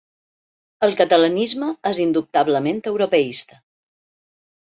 El 0.87 0.95
catalanisme 1.01 1.67
és 1.91 2.01
indubtablement 2.05 2.81
europeista. 2.93 3.59